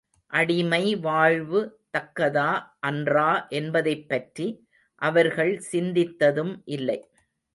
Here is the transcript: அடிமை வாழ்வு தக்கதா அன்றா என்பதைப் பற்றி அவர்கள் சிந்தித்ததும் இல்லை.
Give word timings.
அடிமை 0.33 0.95
வாழ்வு 0.97 1.59
தக்கதா 1.97 2.47
அன்றா 2.87 3.27
என்பதைப் 3.49 4.09
பற்றி 4.09 4.47
அவர்கள் 5.01 5.63
சிந்தித்ததும் 5.71 6.61
இல்லை. 6.65 6.99